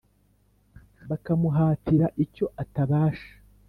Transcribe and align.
bakamuhatira 1.09 2.07
icyo 2.23 2.45
atabasha! 2.63 3.31